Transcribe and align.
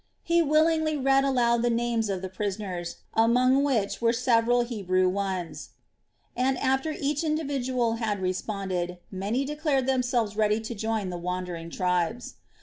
He 0.23 0.41
willingly 0.41 0.97
read 0.97 1.23
aloud 1.23 1.61
the 1.61 1.69
names 1.69 2.09
of 2.09 2.23
the 2.23 2.27
prisoners, 2.27 2.95
among 3.13 3.63
which 3.63 4.01
were 4.01 4.13
several 4.13 4.63
Hebrew 4.63 5.07
ones, 5.07 5.69
and 6.35 6.57
after 6.57 6.95
each 6.99 7.23
individual 7.23 7.97
had 7.97 8.19
responded, 8.19 8.97
many 9.11 9.45
declared 9.45 9.85
themselves 9.85 10.35
ready 10.35 10.59
to 10.59 10.73
join 10.73 11.11
the 11.11 11.19
wandering 11.19 11.69
tribes. 11.69 12.33